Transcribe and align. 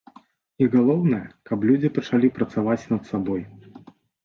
І 0.63 0.67
галоўнае, 0.75 1.19
каб 1.51 1.67
людзі 1.71 1.93
пачалі 1.99 2.33
працаваць 2.41 2.81
над 2.97 3.03
сабой. 3.13 3.41